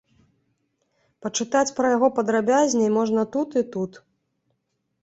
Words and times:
Пачытаць 1.25 1.75
пра 1.81 1.91
яго 1.95 2.07
падрабязней 2.17 2.89
можна 2.99 3.21
тут 3.39 3.49
і 3.65 3.65
тут. 3.79 3.91